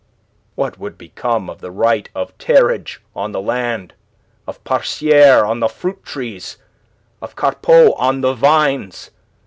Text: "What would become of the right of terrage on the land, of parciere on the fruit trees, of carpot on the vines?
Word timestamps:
"What 0.55 0.79
would 0.79 0.97
become 0.97 1.47
of 1.47 1.61
the 1.61 1.69
right 1.69 2.09
of 2.15 2.35
terrage 2.39 2.99
on 3.15 3.33
the 3.33 3.39
land, 3.39 3.93
of 4.47 4.63
parciere 4.63 5.45
on 5.45 5.59
the 5.59 5.69
fruit 5.69 6.03
trees, 6.03 6.57
of 7.21 7.35
carpot 7.35 7.93
on 7.97 8.21
the 8.21 8.33
vines? 8.33 9.11